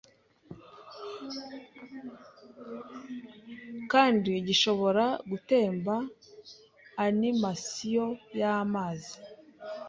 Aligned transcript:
kandi 3.91 4.31
gishobora 4.47 5.05
gutemba 5.29 5.95
animasiyo 7.05 8.05
yamazi 8.39 9.15